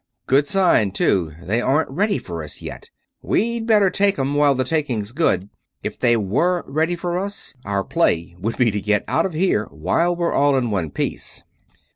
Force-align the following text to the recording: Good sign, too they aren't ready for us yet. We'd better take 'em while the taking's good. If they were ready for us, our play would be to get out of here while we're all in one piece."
Good 0.25 0.47
sign, 0.47 0.89
too 0.93 1.35
they 1.43 1.61
aren't 1.61 1.91
ready 1.91 2.17
for 2.17 2.43
us 2.43 2.59
yet. 2.59 2.89
We'd 3.21 3.67
better 3.67 3.91
take 3.91 4.17
'em 4.17 4.33
while 4.33 4.55
the 4.55 4.63
taking's 4.63 5.11
good. 5.11 5.51
If 5.83 5.99
they 5.99 6.17
were 6.17 6.63
ready 6.65 6.95
for 6.95 7.19
us, 7.19 7.53
our 7.65 7.83
play 7.83 8.35
would 8.39 8.57
be 8.57 8.71
to 8.71 8.81
get 8.81 9.03
out 9.07 9.27
of 9.27 9.33
here 9.33 9.65
while 9.65 10.15
we're 10.15 10.33
all 10.33 10.57
in 10.57 10.71
one 10.71 10.89
piece." 10.89 11.43